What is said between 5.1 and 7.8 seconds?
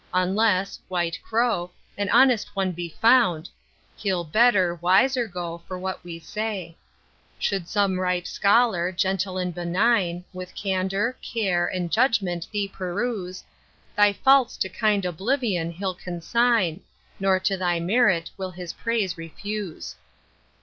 go for what we say. Should